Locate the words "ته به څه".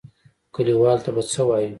1.05-1.41